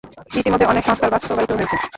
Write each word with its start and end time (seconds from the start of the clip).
ইতিমধ্যে 0.31 0.69
অনেক 0.71 0.83
সংস্কার 0.87 1.13
বাস্তবায়িত 1.13 1.51
হয়েছে। 1.53 1.75